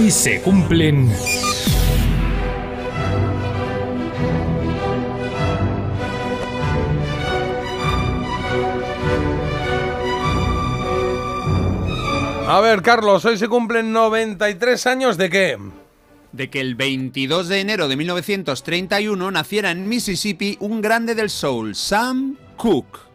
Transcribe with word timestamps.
Hoy 0.00 0.10
se 0.10 0.40
cumplen... 0.40 1.12
A 12.48 12.60
ver, 12.60 12.80
Carlos, 12.80 13.26
hoy 13.26 13.36
se 13.36 13.46
cumplen 13.48 13.92
93 13.92 14.86
años 14.86 15.18
de 15.18 15.28
qué? 15.28 15.58
De 16.32 16.48
que 16.48 16.60
el 16.60 16.76
22 16.76 17.48
de 17.48 17.60
enero 17.60 17.86
de 17.86 17.96
1931 17.96 19.30
naciera 19.30 19.70
en 19.70 19.86
Mississippi 19.86 20.56
un 20.60 20.80
grande 20.80 21.14
del 21.14 21.28
soul, 21.28 21.74
Sam 21.74 22.38
Cooke. 22.56 23.09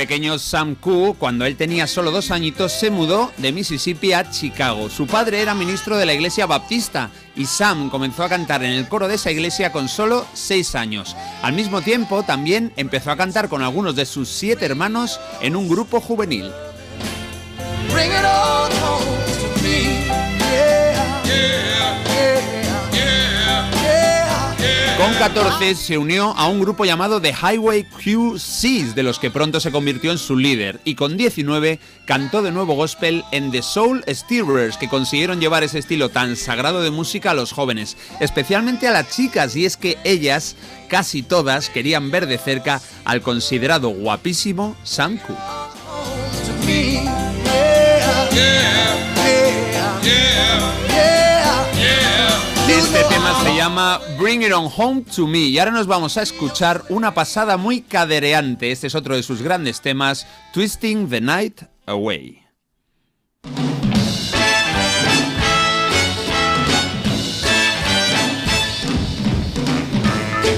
Pequeño 0.00 0.38
Sam 0.38 0.76
Cooke, 0.76 1.18
cuando 1.18 1.44
él 1.44 1.58
tenía 1.58 1.86
solo 1.86 2.10
dos 2.10 2.30
añitos, 2.30 2.72
se 2.72 2.88
mudó 2.88 3.30
de 3.36 3.52
Mississippi 3.52 4.14
a 4.14 4.30
Chicago. 4.30 4.88
Su 4.88 5.06
padre 5.06 5.42
era 5.42 5.52
ministro 5.52 5.98
de 5.98 6.06
la 6.06 6.14
iglesia 6.14 6.46
baptista 6.46 7.10
y 7.36 7.44
Sam 7.44 7.90
comenzó 7.90 8.22
a 8.22 8.30
cantar 8.30 8.64
en 8.64 8.70
el 8.70 8.88
coro 8.88 9.08
de 9.08 9.16
esa 9.16 9.30
iglesia 9.30 9.72
con 9.72 9.90
solo 9.90 10.24
seis 10.32 10.74
años. 10.74 11.14
Al 11.42 11.52
mismo 11.52 11.82
tiempo, 11.82 12.22
también 12.22 12.72
empezó 12.76 13.10
a 13.10 13.18
cantar 13.18 13.50
con 13.50 13.60
algunos 13.60 13.94
de 13.94 14.06
sus 14.06 14.30
siete 14.30 14.64
hermanos 14.64 15.20
en 15.42 15.54
un 15.54 15.68
grupo 15.68 16.00
juvenil. 16.00 16.50
Con 17.90 18.79
14 25.20 25.74
se 25.74 25.98
unió 25.98 26.34
a 26.34 26.48
un 26.48 26.60
grupo 26.60 26.86
llamado 26.86 27.20
The 27.20 27.34
Highway 27.34 27.84
QCs, 27.84 28.94
de 28.94 29.02
los 29.02 29.18
que 29.18 29.30
pronto 29.30 29.60
se 29.60 29.70
convirtió 29.70 30.12
en 30.12 30.16
su 30.16 30.34
líder, 30.34 30.80
y 30.82 30.94
con 30.94 31.18
19 31.18 31.78
cantó 32.06 32.40
de 32.40 32.50
nuevo 32.52 32.72
gospel 32.72 33.22
en 33.30 33.50
The 33.50 33.60
Soul 33.60 34.02
Stirrers, 34.08 34.78
que 34.78 34.88
consiguieron 34.88 35.38
llevar 35.38 35.62
ese 35.62 35.78
estilo 35.78 36.08
tan 36.08 36.36
sagrado 36.36 36.80
de 36.80 36.90
música 36.90 37.32
a 37.32 37.34
los 37.34 37.52
jóvenes, 37.52 37.98
especialmente 38.18 38.88
a 38.88 38.92
las 38.92 39.14
chicas, 39.14 39.54
y 39.56 39.66
es 39.66 39.76
que 39.76 39.98
ellas, 40.04 40.56
casi 40.88 41.22
todas, 41.22 41.68
querían 41.68 42.10
ver 42.10 42.26
de 42.26 42.38
cerca 42.38 42.80
al 43.04 43.20
considerado 43.20 43.90
guapísimo 43.90 44.74
Sam 44.84 45.18
Cooke. 45.18 45.38
Llama 53.70 54.00
Bring 54.18 54.42
It 54.42 54.52
On 54.52 54.68
Home 54.78 55.04
to 55.14 55.28
Me 55.28 55.38
y 55.38 55.58
ahora 55.60 55.70
nos 55.70 55.86
vamos 55.86 56.16
a 56.16 56.22
escuchar 56.22 56.82
una 56.88 57.14
pasada 57.14 57.56
muy 57.56 57.82
cadereante. 57.82 58.72
Este 58.72 58.88
es 58.88 58.96
otro 58.96 59.14
de 59.14 59.22
sus 59.22 59.42
grandes 59.42 59.80
temas, 59.80 60.26
Twisting 60.52 61.08
the 61.08 61.20
Night 61.20 61.62
Away. 61.86 62.42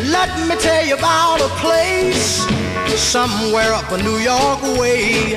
Let 0.06 0.30
me 0.48 0.56
tell 0.56 0.86
you 0.86 0.94
about 0.94 1.42
a 1.42 1.50
place 1.60 2.46
somewhere 2.96 3.74
up 3.74 3.92
a 3.92 3.98
New 3.98 4.20
York 4.20 4.62
way 4.80 5.36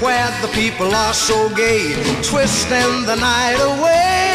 where 0.00 0.30
the 0.40 0.48
people 0.54 0.94
are 0.94 1.14
so 1.14 1.48
gay, 1.56 1.94
twisting 2.22 3.06
the 3.06 3.16
night 3.16 3.58
away. 3.60 4.31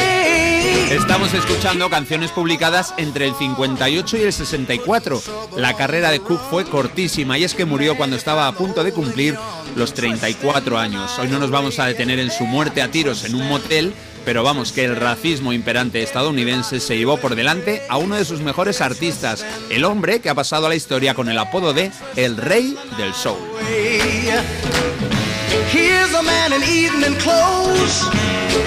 Estamos 0.91 1.33
escuchando 1.33 1.89
canciones 1.89 2.31
publicadas 2.31 2.93
entre 2.97 3.27
el 3.27 3.35
58 3.35 4.17
y 4.17 4.21
el 4.21 4.31
64. 4.31 5.21
La 5.57 5.73
carrera 5.73 6.11
de 6.11 6.21
Cook 6.21 6.39
fue 6.49 6.63
cortísima 6.63 7.37
y 7.37 7.43
es 7.43 7.53
que 7.53 7.65
murió 7.65 7.97
cuando 7.97 8.15
estaba 8.15 8.47
a 8.47 8.53
punto 8.53 8.83
de 8.85 8.93
cumplir 8.93 9.37
los 9.75 9.93
34 9.93 10.77
años. 10.77 11.19
Hoy 11.19 11.27
no 11.27 11.39
nos 11.39 11.51
vamos 11.51 11.79
a 11.79 11.87
detener 11.87 12.19
en 12.19 12.31
su 12.31 12.45
muerte 12.45 12.81
a 12.81 12.89
tiros 12.89 13.25
en 13.25 13.35
un 13.35 13.49
motel, 13.49 13.93
pero 14.23 14.43
vamos 14.43 14.71
que 14.71 14.85
el 14.85 14.95
racismo 14.95 15.51
imperante 15.51 16.01
estadounidense 16.01 16.79
se 16.79 16.97
llevó 16.97 17.17
por 17.17 17.35
delante 17.35 17.81
a 17.89 17.97
uno 17.97 18.15
de 18.15 18.23
sus 18.23 18.39
mejores 18.39 18.79
artistas, 18.79 19.45
el 19.69 19.83
hombre 19.83 20.21
que 20.21 20.29
ha 20.29 20.35
pasado 20.35 20.67
a 20.67 20.69
la 20.69 20.75
historia 20.75 21.13
con 21.13 21.27
el 21.27 21.37
apodo 21.37 21.73
de 21.73 21.91
El 22.15 22.37
Rey 22.37 22.77
del 22.97 23.13
Soul. 23.13 23.39
Here's 25.69 26.13
a 26.13 26.23
man 26.23 26.53
in 26.53 26.63
evening 26.63 27.19
clothes. 27.19 27.99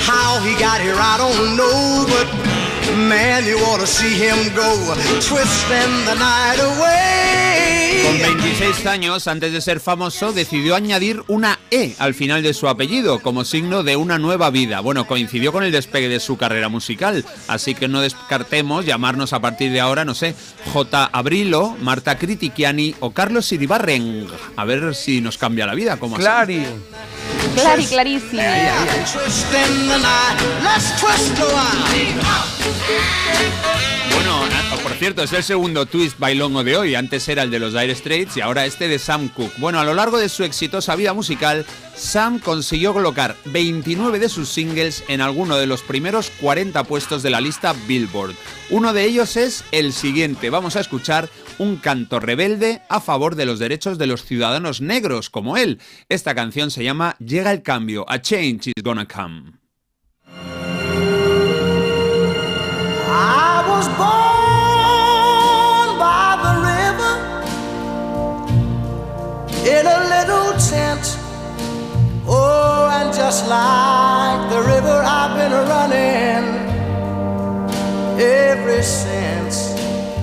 How 0.04 0.38
he 0.40 0.52
got 0.60 0.82
here, 0.82 0.96
I 0.96 1.16
don't 1.16 1.56
know, 1.56 2.04
but 2.06 2.28
man, 3.08 3.46
you 3.46 3.56
ought 3.68 3.80
to 3.80 3.86
see 3.86 4.16
him 4.16 4.54
go, 4.54 4.94
twisting 5.20 6.04
the 6.04 6.14
night 6.14 6.60
away. 6.60 7.79
Con 8.10 8.18
26 8.18 8.86
años, 8.86 9.28
antes 9.28 9.52
de 9.52 9.60
ser 9.60 9.78
famoso, 9.78 10.32
decidió 10.32 10.74
añadir 10.74 11.22
una 11.28 11.60
E 11.70 11.94
al 12.00 12.12
final 12.12 12.42
de 12.42 12.54
su 12.54 12.66
apellido 12.66 13.20
como 13.20 13.44
signo 13.44 13.84
de 13.84 13.94
una 13.94 14.18
nueva 14.18 14.50
vida. 14.50 14.80
Bueno, 14.80 15.06
coincidió 15.06 15.52
con 15.52 15.62
el 15.62 15.70
despegue 15.70 16.08
de 16.08 16.18
su 16.18 16.36
carrera 16.36 16.68
musical, 16.68 17.24
así 17.46 17.76
que 17.76 17.86
no 17.86 18.00
descartemos 18.00 18.84
llamarnos 18.84 19.32
a 19.32 19.38
partir 19.38 19.70
de 19.70 19.78
ahora, 19.78 20.04
no 20.04 20.16
sé, 20.16 20.34
J. 20.72 21.08
Abrilo, 21.12 21.76
Marta 21.80 22.18
Critiquiani 22.18 22.96
o 22.98 23.12
Carlos 23.12 23.52
Iribarren. 23.52 24.26
A 24.56 24.64
ver 24.64 24.96
si 24.96 25.20
nos 25.20 25.38
cambia 25.38 25.66
la 25.66 25.76
vida, 25.76 25.98
como 25.98 26.16
Clari, 27.54 27.86
clarísimo. 27.86 28.42
Bueno, 34.14 34.44
ah, 34.44 34.76
por 34.82 34.92
cierto, 34.92 35.22
es 35.22 35.32
el 35.32 35.42
segundo 35.42 35.86
twist 35.86 36.18
bailongo 36.18 36.64
de 36.64 36.76
hoy. 36.76 36.94
Antes 36.94 37.28
era 37.28 37.42
el 37.42 37.50
de 37.50 37.58
los 37.58 37.72
Dire 37.72 37.94
Straits 37.94 38.36
y 38.36 38.40
ahora 38.40 38.66
este 38.66 38.88
de 38.88 38.98
Sam 38.98 39.28
Cooke. 39.28 39.58
Bueno, 39.58 39.80
a 39.80 39.84
lo 39.84 39.94
largo 39.94 40.18
de 40.18 40.28
su 40.28 40.44
exitosa 40.44 40.96
vida 40.96 41.12
musical, 41.12 41.64
Sam 41.94 42.38
consiguió 42.38 42.92
colocar 42.92 43.36
29 43.46 44.18
de 44.18 44.28
sus 44.28 44.48
singles 44.48 45.04
en 45.08 45.20
alguno 45.20 45.56
de 45.56 45.66
los 45.66 45.82
primeros 45.82 46.30
40 46.40 46.84
puestos 46.84 47.22
de 47.22 47.30
la 47.30 47.40
lista 47.40 47.74
Billboard. 47.86 48.34
Uno 48.70 48.92
de 48.92 49.04
ellos 49.04 49.36
es 49.36 49.64
el 49.72 49.92
siguiente. 49.92 50.48
Vamos 50.48 50.76
a 50.76 50.80
escuchar 50.80 51.28
un 51.58 51.76
canto 51.76 52.20
rebelde 52.20 52.82
a 52.88 53.00
favor 53.00 53.34
de 53.34 53.44
los 53.44 53.58
derechos 53.58 53.98
de 53.98 54.06
los 54.06 54.24
ciudadanos 54.24 54.80
negros 54.80 55.28
como 55.28 55.56
él. 55.56 55.80
Esta 56.08 56.36
canción 56.36 56.70
se 56.70 56.84
llama 56.84 57.16
Llega 57.18 57.50
el 57.50 57.62
cambio, 57.62 58.06
A 58.08 58.20
Change 58.20 58.68
is 58.68 58.82
Gonna 58.84 59.08
Come. 59.08 59.58
I 63.08 63.64
was 63.68 63.88
born 63.98 63.98
by 65.98 66.38
the 66.40 66.54
river 66.70 67.18
in 69.66 69.84
a 69.84 69.98
little 70.14 70.52
tent. 70.70 71.18
Oh, 72.28 72.88
and 72.92 73.12
just 73.12 73.48
like 73.48 74.48
the 74.48 74.62
river, 74.62 75.02
I've 75.04 75.36
been 75.36 75.50
running. 75.68 76.49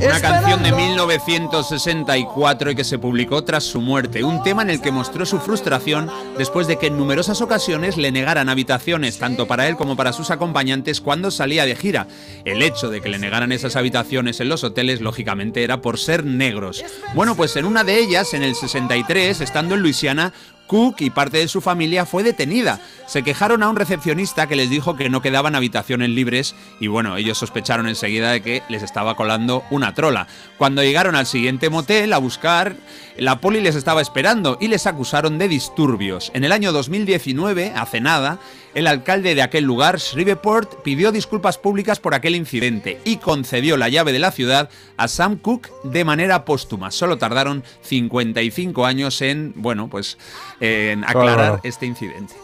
Una 0.04 0.20
canción 0.20 0.64
de 0.64 0.72
1964 0.72 2.72
y 2.72 2.76
que 2.76 2.84
se 2.84 2.98
publicó 2.98 3.44
tras 3.44 3.64
su 3.64 3.82
muerte, 3.82 4.24
un 4.24 4.42
tema 4.42 4.64
en 4.64 4.72
el 4.72 4.82
que 4.82 4.92
mostró 4.92 5.28
su 5.28 5.40
frustración 5.40 6.10
después 6.40 6.66
de 6.66 6.80
que 6.80 6.88
en 6.88 6.98
numerosas 6.98 7.42
ocasiones 7.42 7.98
le 7.98 8.12
negaran 8.12 8.50
habitaciones 8.50 9.20
tanto 9.20 9.48
para 9.48 9.68
él 9.68 9.76
como 9.76 9.96
para 9.96 10.12
sus 10.12 10.32
acompañantes 10.32 11.02
cuando 11.02 11.30
salía 11.30 11.68
de 11.68 11.76
gira. 11.76 12.08
El 12.46 12.64
hecho 12.64 12.90
de 12.90 13.00
que 13.00 13.10
le 13.10 13.20
negaran 13.20 13.52
esas 13.52 13.76
habitaciones 13.76 14.40
en 14.40 14.50
los 14.50 14.64
hoteles 14.64 15.02
lógicamente 15.02 15.64
era 15.64 15.82
por 15.82 16.00
ser 16.00 16.26
negros. 16.26 16.84
Bueno, 17.14 17.36
pues 17.36 17.56
en 17.58 17.66
una 17.66 17.84
de 17.84 18.00
ellas, 18.00 18.34
en 18.34 18.42
el 18.42 18.56
63, 18.56 19.42
estando 19.42 19.76
en 19.76 19.82
Luisiana, 19.82 20.34
Cook 20.68 20.98
y 21.00 21.10
parte 21.10 21.38
de 21.38 21.48
su 21.48 21.62
familia 21.62 22.06
fue 22.06 22.24
detenida. 22.24 22.80
Se 23.08 23.24
quejaron 23.24 23.64
a 23.64 23.70
un 23.70 23.76
recepcionista 23.76 24.48
que 24.48 24.56
les 24.56 24.70
dijo 24.70 24.96
que 24.96 25.10
no 25.10 25.22
quedaban 25.22 25.56
habitaciones 25.56 26.10
libres 26.10 26.56
y 26.80 26.88
bueno, 26.88 27.18
ellos 27.18 27.38
sospecharon 27.38 27.88
enseguida 27.88 28.32
de 28.32 28.42
que 28.42 28.64
les 28.70 28.84
estaba 28.84 29.16
colando 29.16 29.64
una 29.72 29.94
trola. 29.94 30.28
Cuando 30.58 30.84
llegaron 30.84 31.16
al 31.16 31.26
siguiente 31.26 31.70
motel 31.70 32.14
a 32.14 32.18
buscar, 32.18 32.76
la 33.18 33.40
poli 33.40 33.62
les 33.62 33.76
estaba 33.76 34.02
esperando 34.02 34.58
y 34.60 34.68
les 34.68 34.86
acusaron 34.86 35.38
de 35.38 35.48
disturbios. 35.48 36.32
En 36.34 36.44
el 36.44 36.52
año 36.52 36.72
2019, 36.72 37.74
hace 37.76 38.02
nada, 38.02 38.40
El 38.78 38.86
alcalde 38.86 39.34
de 39.34 39.42
aquel 39.42 39.64
lugar, 39.64 39.98
Shreveport, 39.98 40.84
pidió 40.84 41.12
disculpas 41.12 41.58
públicas 41.58 42.00
por 42.00 42.14
aquel 42.14 42.36
incidente 42.36 43.02
y 43.06 43.18
concedió 43.18 43.76
la 43.76 43.90
llave 43.90 44.12
de 44.14 44.20
la 44.20 44.30
ciudad 44.30 44.70
a 44.98 45.08
Sam 45.08 45.38
Cooke 45.38 45.72
de 45.84 46.06
manera 46.06 46.46
póstuma. 46.46 46.92
Solo 46.92 47.18
tardaron 47.18 47.64
55 47.82 48.86
años 48.86 49.20
en, 49.24 49.54
bueno, 49.56 49.88
pues 49.90 50.20
en 50.60 51.04
aclarar 51.06 51.60
este 51.64 51.88
incidente. 51.88 52.36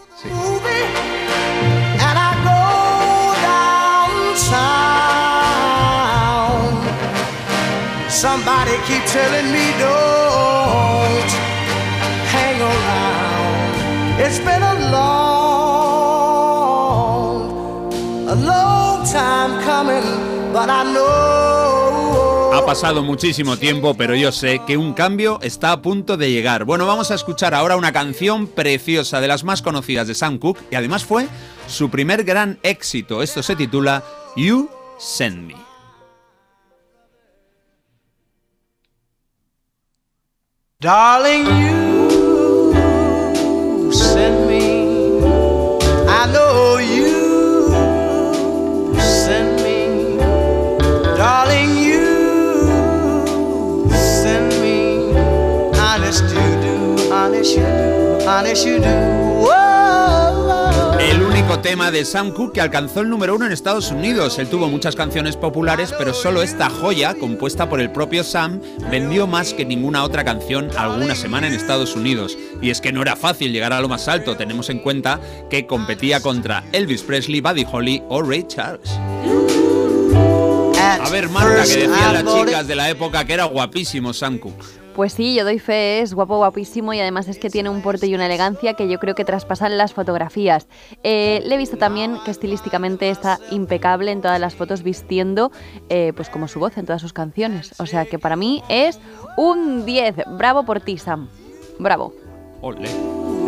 Somebody 8.10 8.72
keep 8.88 9.06
telling 9.06 9.52
me 9.52 9.72
don't 9.78 11.32
hang 12.34 12.60
around. 12.60 14.20
It's 14.20 14.40
been 14.40 14.64
a 14.64 14.92
long, 14.92 15.43
Ha 22.54 22.64
pasado 22.66 23.04
muchísimo 23.04 23.58
tiempo, 23.58 23.94
pero 23.96 24.16
yo 24.16 24.32
sé 24.32 24.62
que 24.66 24.78
un 24.78 24.94
cambio 24.94 25.40
está 25.42 25.72
a 25.72 25.82
punto 25.82 26.18
de 26.18 26.32
llegar. 26.32 26.66
Bueno, 26.66 26.88
vamos 26.88 27.12
a 27.12 27.16
escuchar 27.16 27.54
ahora 27.54 27.76
una 27.76 27.92
canción 27.92 28.48
preciosa 28.48 29.22
de 29.22 29.28
las 29.28 29.44
más 29.44 29.62
conocidas 29.62 30.08
de 30.08 30.16
Sam 30.16 30.40
Cooke 30.40 30.64
y 30.72 30.76
además 30.76 31.06
fue 31.06 31.28
su 31.68 31.92
primer 31.92 32.24
gran 32.24 32.58
éxito. 32.64 33.22
Esto 33.22 33.44
se 33.44 33.56
titula 33.56 34.04
You 34.36 34.70
Send 34.98 35.48
Me. 35.48 35.56
Darling, 40.80 41.46
you 41.46 42.10
send 43.94 44.48
me. 44.48 44.53
You 58.66 58.80
do. 58.80 59.24
tema 61.64 61.92
de 61.92 62.04
Sam 62.04 62.32
Cooke 62.32 62.56
que 62.56 62.62
alcanzó 62.62 63.00
el 63.00 63.10
número 63.10 63.36
uno 63.36 63.46
en 63.46 63.54
Estados 63.54 63.90
Unidos. 63.90 64.38
Él 64.38 64.50
tuvo 64.50 64.68
muchas 64.68 64.98
canciones 64.98 65.38
populares, 65.38 65.94
pero 65.98 66.14
solo 66.14 66.42
esta 66.42 66.70
joya, 66.70 67.16
compuesta 67.16 67.70
por 67.70 67.80
el 67.80 67.90
propio 67.90 68.24
Sam, 68.24 68.60
vendió 68.92 69.28
más 69.28 69.54
que 69.54 69.64
ninguna 69.64 70.04
otra 70.04 70.26
canción 70.26 70.70
alguna 70.78 71.16
semana 71.16 71.48
en 71.48 71.54
Estados 71.54 71.96
Unidos. 71.96 72.38
Y 72.62 72.70
es 72.70 72.82
que 72.82 72.92
no 72.92 73.02
era 73.02 73.16
fácil 73.16 73.54
llegar 73.54 73.72
a 73.72 73.80
lo 73.80 73.88
más 73.88 74.10
alto, 74.10 74.36
tenemos 74.36 74.70
en 74.70 74.80
cuenta 74.80 75.22
que 75.50 75.66
competía 75.66 76.20
contra 76.20 76.64
Elvis 76.74 77.02
Presley, 77.02 77.40
Buddy 77.40 77.66
Holly 77.72 78.04
o 78.10 78.22
Ray 78.22 78.44
Charles. 78.44 78.92
A 80.84 81.10
ver, 81.10 81.30
Marta, 81.30 81.64
que 81.64 81.88
decían 81.88 82.14
las 82.14 82.36
chicas 82.36 82.68
de 82.68 82.76
la 82.76 82.90
época 82.90 83.26
que 83.26 83.34
era 83.34 83.46
guapísimo 83.46 84.14
Sam 84.14 84.38
Cooke. 84.38 84.84
Pues 84.96 85.14
sí, 85.14 85.34
yo 85.34 85.44
doy 85.44 85.58
fe, 85.58 86.02
es 86.02 86.14
guapo, 86.14 86.38
guapísimo 86.38 86.94
y 86.94 87.00
además 87.00 87.28
es 87.28 87.40
que 87.40 87.50
tiene 87.50 87.70
un 87.70 87.82
porte 87.82 88.06
y 88.06 88.14
una 88.14 88.28
elegancia 88.28 88.76
que 88.76 88.88
yo 88.88 89.00
creo 89.00 89.16
que 89.16 89.26
traspasan 89.26 89.76
las 89.76 89.94
fotografías. 89.94 90.68
Eh, 91.04 91.42
le 91.46 91.56
he 91.56 91.58
visto 91.58 91.78
también 91.78 92.20
que 92.24 92.30
estilísticamente 92.30 93.10
está 93.10 93.40
impecable 93.50 94.12
en 94.12 94.22
todas 94.22 94.40
las 94.40 94.54
fotos 94.54 94.84
vistiendo 94.84 95.52
eh, 95.90 96.14
pues 96.16 96.30
como 96.30 96.48
su 96.48 96.60
voz 96.60 96.78
en 96.78 96.86
todas 96.86 97.02
sus 97.02 97.12
canciones. 97.12 97.74
O 97.80 97.88
sea 97.88 98.06
que 98.06 98.20
para 98.20 98.36
mí 98.36 98.62
es 98.70 99.00
un 99.36 99.84
10. 99.84 100.16
Bravo 100.38 100.64
por 100.64 100.80
ti, 100.80 101.00
Sam. 101.00 101.28
Bravo. 101.80 102.14
Ole. 102.62 102.90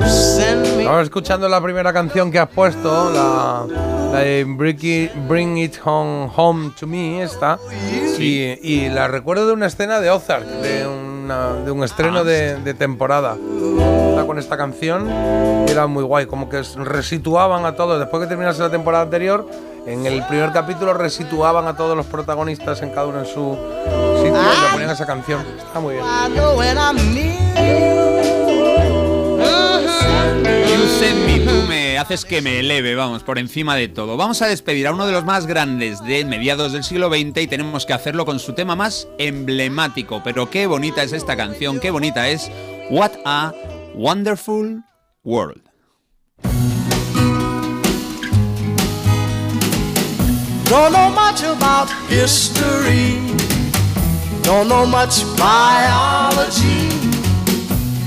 Estamos 0.01 1.04
escuchando 1.04 1.48
la 1.48 1.62
primera 1.62 1.94
canción 1.94 2.32
que 2.32 2.39
has 2.39 2.50
puesto, 2.50 3.12
la, 3.12 3.95
de 4.19 4.43
Bring 4.45 5.57
It, 5.57 5.75
Home, 5.84 6.29
Home 6.36 6.72
to 6.79 6.88
Me, 6.88 7.22
esta. 7.22 7.60
Y, 8.17 8.57
y, 8.62 8.89
la 8.89 9.07
recuerdo 9.07 9.48
de 9.48 9.53
una 9.53 9.67
escena 9.67 10.00
de 10.00 10.10
Ozark, 10.10 10.45
de 10.45 10.88
un 10.88 11.05
de 11.65 11.72
un 11.72 11.84
estreno 11.84 12.24
de, 12.24 12.74
temporada. 12.75 13.36
con 14.25 14.38
esta 14.38 14.57
canción 14.57 15.10
era 15.67 15.88
muy 15.88 16.03
guay, 16.03 16.27
como 16.27 16.50
que 16.50 16.62
resituaban 16.77 17.65
a 17.65 17.75
todos. 17.75 18.00
Después 18.00 18.22
que 18.24 18.27
terminase 18.27 18.62
la 18.62 18.69
temporada 18.69 19.03
anterior, 19.03 19.48
en 19.88 20.05
el 20.05 20.24
primer 20.27 20.51
capítulo 20.51 20.93
resituaban 20.93 21.67
a 21.67 21.75
todos 21.75 21.98
los 21.98 22.05
protagonistas 22.05 22.81
en 22.81 22.91
cada 22.91 23.07
uno 23.07 23.19
en 23.19 23.25
su 23.25 23.57
sitio 24.17 24.39
y 24.39 24.62
le 24.62 24.72
ponían 24.72 24.91
esa 24.91 25.05
canción. 25.05 25.43
Está 25.57 25.79
muy 25.79 25.95
bien. 25.95 26.05
Tú 31.46 31.68
me 31.68 31.98
haces 31.98 32.26
que 32.26 32.42
me 32.42 32.60
eleve, 32.60 32.96
vamos, 32.96 33.24
por 33.24 33.38
encima 33.38 33.76
de 33.76 33.88
todo. 33.88 34.18
Vamos 34.18 34.42
a 34.42 34.48
despedir 34.48 34.88
a 34.88 34.94
uno 34.94 35.06
de 35.06 35.12
los 35.12 35.26
más 35.26 35.46
grandes 35.46 36.04
de 36.04 36.26
mediados 36.26 36.74
del 36.74 36.84
siglo 36.84 37.10
XX 37.10 37.44
y 37.44 37.48
tenemos 37.48 37.86
que 37.86 37.94
hacerlo 37.94 38.26
con 38.26 38.40
su 38.40 38.54
tema 38.54 38.76
más 38.76 39.08
emblemático. 39.18 40.22
Pero 40.24 40.50
qué 40.50 40.68
bonita 40.68 41.04
es 41.04 41.14
esta 41.14 41.36
canción, 41.36 41.80
qué 41.80 41.92
bonita 41.92 42.28
es 42.30 42.52
What 42.90 43.12
a 43.26 43.54
Wonderful 43.94 44.84
World. 45.24 45.62
Don't 50.66 50.92
know 50.92 51.10
much 51.12 51.44
about 51.44 51.90
history. 52.10 53.20
Don't 54.42 54.68
know 54.68 54.86
much 54.86 55.24
biology. 55.38 57.05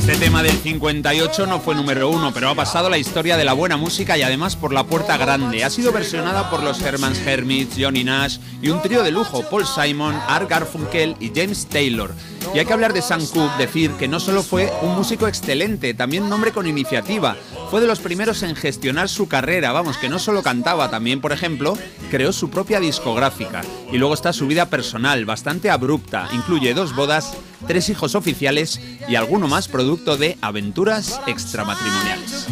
Este 0.00 0.16
tema 0.16 0.42
del 0.42 0.56
58 0.56 1.46
no 1.46 1.60
fue 1.60 1.74
número 1.74 2.08
uno, 2.08 2.32
pero 2.32 2.48
ha 2.48 2.54
pasado 2.54 2.88
la 2.88 2.96
historia 2.96 3.36
de 3.36 3.44
la 3.44 3.52
buena 3.52 3.76
música 3.76 4.16
y 4.16 4.22
además 4.22 4.56
por 4.56 4.72
la 4.72 4.84
puerta 4.84 5.18
grande. 5.18 5.62
Ha 5.62 5.68
sido 5.68 5.92
versionada 5.92 6.48
por 6.48 6.62
los 6.62 6.80
Hermans 6.80 7.18
Hermits, 7.18 7.76
Johnny 7.78 8.02
Nash 8.02 8.38
y 8.62 8.70
un 8.70 8.80
trío 8.80 9.02
de 9.02 9.10
lujo, 9.10 9.42
Paul 9.42 9.66
Simon, 9.66 10.18
Art 10.26 10.48
Garfunkel 10.48 11.16
y 11.20 11.30
James 11.34 11.66
Taylor. 11.66 12.14
Y 12.54 12.58
hay 12.58 12.64
que 12.64 12.72
hablar 12.72 12.94
de 12.94 13.02
Sam 13.02 13.24
Cooke, 13.26 13.58
decir 13.58 13.90
que 13.92 14.08
no 14.08 14.20
solo 14.20 14.42
fue 14.42 14.72
un 14.80 14.96
músico 14.96 15.28
excelente, 15.28 15.92
también 15.92 16.22
un 16.22 16.32
hombre 16.32 16.52
con 16.52 16.66
iniciativa. 16.66 17.36
Fue 17.70 17.82
de 17.82 17.86
los 17.86 18.00
primeros 18.00 18.42
en 18.42 18.56
gestionar 18.56 19.10
su 19.10 19.28
carrera, 19.28 19.70
vamos, 19.72 19.98
que 19.98 20.08
no 20.08 20.18
solo 20.18 20.42
cantaba, 20.42 20.90
también, 20.90 21.20
por 21.20 21.32
ejemplo, 21.32 21.76
creó 22.10 22.32
su 22.32 22.48
propia 22.48 22.80
discográfica. 22.80 23.60
Y 23.92 23.98
luego 23.98 24.14
está 24.14 24.32
su 24.32 24.46
vida 24.46 24.70
personal, 24.70 25.26
bastante 25.26 25.70
abrupta. 25.70 26.28
Incluye 26.32 26.72
dos 26.72 26.96
bodas, 26.96 27.36
tres 27.66 27.88
hijos 27.88 28.14
oficiales 28.14 28.80
y 29.08 29.16
alguno 29.16 29.48
más 29.48 29.68
producto 29.68 30.16
de 30.16 30.36
aventuras 30.40 31.20
extramatrimoniales. 31.26 32.46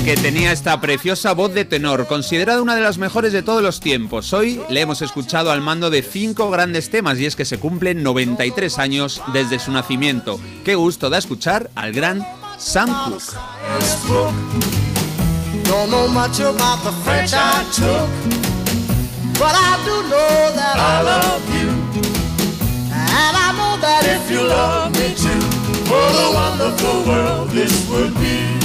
Y 0.00 0.04
que 0.04 0.16
tenía 0.16 0.50
esta 0.50 0.80
preciosa 0.80 1.34
voz 1.34 1.52
de 1.52 1.66
tenor, 1.66 2.06
considerada 2.06 2.62
una 2.62 2.74
de 2.74 2.80
las 2.80 2.96
mejores 2.96 3.34
de 3.34 3.42
todos 3.42 3.62
los 3.62 3.80
tiempos. 3.80 4.32
Hoy 4.32 4.60
le 4.70 4.80
hemos 4.80 5.02
escuchado 5.02 5.50
al 5.50 5.60
mando 5.60 5.90
de 5.90 6.02
cinco 6.02 6.50
grandes 6.50 6.88
temas 6.88 7.18
y 7.18 7.26
es 7.26 7.36
que 7.36 7.44
se 7.44 7.58
cumplen 7.58 8.02
93 8.02 8.78
años 8.78 9.20
desde 9.34 9.58
su 9.58 9.72
nacimiento. 9.72 10.40
Qué 10.64 10.74
gusto 10.74 11.10
da 11.10 11.18
escuchar 11.18 11.70
al 11.74 11.92
gran 11.92 12.26
Sam 12.56 12.88
Cooke. 13.04 13.24
But 19.38 19.54
I 19.54 19.78
do 19.84 20.02
know 20.10 20.52
that 20.58 20.76
I 20.76 21.02
love 21.02 21.44
you. 21.54 21.68
And 22.90 23.34
I 23.46 23.48
know 23.56 23.78
that 23.80 24.02
if 24.04 24.30
you 24.30 24.42
love 24.42 24.90
me 24.98 25.14
too, 25.14 25.40
what 25.88 26.12
a 26.26 26.28
wonderful 26.34 27.04
world 27.06 27.50
this 27.50 27.88
would 27.88 28.14
be. 28.14 28.58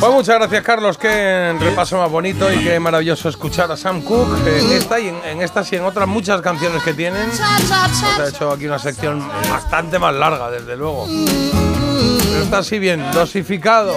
Pues 0.00 0.12
muchas 0.12 0.36
gracias 0.36 0.62
Carlos, 0.64 0.98
qué 0.98 1.54
repaso 1.60 1.96
más 1.96 2.10
bonito 2.10 2.52
y 2.52 2.64
qué 2.64 2.80
maravilloso 2.80 3.28
escuchar 3.28 3.70
a 3.70 3.76
Sam 3.76 4.02
Cooke 4.02 4.36
en 4.48 4.72
esta 4.72 4.98
y 4.98 5.08
en, 5.08 5.42
estas 5.42 5.72
y 5.72 5.76
en 5.76 5.84
otras 5.84 6.08
muchas 6.08 6.40
canciones 6.40 6.82
que 6.82 6.92
tienen. 6.92 7.28
Nos 7.28 7.40
ha 7.40 8.28
hecho 8.28 8.50
aquí 8.50 8.66
una 8.66 8.80
sección 8.80 9.22
bastante 9.48 10.00
más 10.00 10.14
larga, 10.14 10.50
desde 10.50 10.76
luego. 10.76 11.06
Pero 11.06 12.42
está 12.42 12.58
así 12.58 12.80
bien, 12.80 13.12
dosificado. 13.12 13.94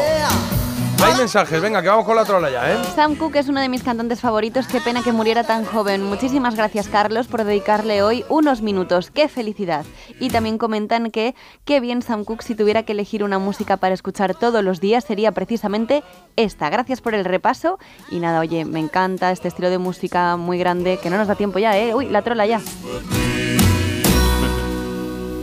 Hay 1.04 1.14
mensajes, 1.18 1.62
venga, 1.62 1.82
que 1.82 1.88
vamos 1.88 2.06
con 2.06 2.16
la 2.16 2.26
trola 2.26 2.50
ya, 2.50 2.72
¿eh? 2.72 2.78
Sam 2.96 3.16
Cooke 3.16 3.38
es 3.38 3.48
uno 3.48 3.62
de 3.62 3.70
mis 3.70 3.84
cantantes 3.84 4.22
favoritos, 4.22 4.66
qué 4.68 4.82
pena 4.82 5.04
que 5.04 5.12
muriera 5.12 5.44
tan 5.44 5.64
joven. 5.64 6.04
Muchísimas 6.04 6.56
gracias, 6.56 6.88
Carlos, 6.88 7.28
por 7.28 7.44
dedicarle 7.44 8.02
hoy 8.02 8.26
unos 8.28 8.62
minutos. 8.62 9.12
¡Qué 9.12 9.28
felicidad! 9.28 9.86
Y 10.20 10.30
también 10.30 10.58
comentan 10.58 11.12
que 11.12 11.36
qué 11.64 11.80
bien 11.80 12.02
Sam 12.02 12.26
Cooke 12.26 12.42
si 12.42 12.56
tuviera 12.56 12.84
que 12.84 12.94
elegir 12.94 13.24
una 13.24 13.38
música 13.38 13.78
para 13.78 13.94
escuchar 13.94 14.34
todos 14.34 14.64
los 14.64 14.80
días 14.80 15.04
sería 15.04 15.32
precisamente 15.32 16.04
esta. 16.38 16.70
Gracias 16.70 17.02
por 17.02 17.14
el 17.14 17.26
repaso. 17.26 17.78
Y 18.10 18.20
nada, 18.20 18.40
oye, 18.40 18.66
me 18.66 18.80
encanta 18.80 19.32
este 19.32 19.48
estilo 19.48 19.70
de 19.70 19.78
música 19.78 20.38
muy 20.38 20.58
grande, 20.58 20.98
que 20.98 21.10
no 21.10 21.18
nos 21.18 21.28
da 21.28 21.36
tiempo 21.36 21.60
ya, 21.60 21.78
¿eh? 21.78 21.94
Uy, 21.94 22.10
la 22.10 22.24
trola 22.24 22.46
ya. 22.46 22.62